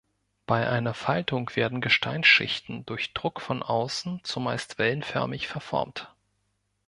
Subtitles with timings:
[0.47, 6.11] Bei einer Faltung werden Gesteins-Schichten durch Druck von außen zumeist wellenförmig verformt.